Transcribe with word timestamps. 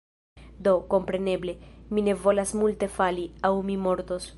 do, 0.67 0.71
kompreneble, 0.93 1.55
mi 1.93 2.05
ne 2.09 2.15
volas 2.25 2.55
multe 2.63 2.91
fali, 2.99 3.31
aŭ 3.51 3.55
mi 3.71 3.79
mortos. 3.89 4.29